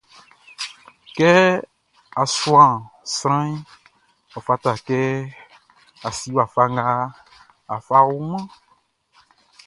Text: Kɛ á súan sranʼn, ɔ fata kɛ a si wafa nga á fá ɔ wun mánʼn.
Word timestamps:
Kɛ 1.15 1.31
á 2.21 2.23
súan 2.37 2.73
sranʼn, 3.15 3.55
ɔ 4.37 4.39
fata 4.45 4.71
kɛ 4.87 4.99
a 6.07 6.09
si 6.17 6.27
wafa 6.37 6.63
nga 6.75 6.85
á 7.73 7.75
fá 7.87 7.97
ɔ 8.07 8.09
wun 8.15 8.29
mánʼn. 8.31 8.49